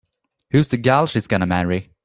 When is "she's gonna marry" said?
1.05-1.91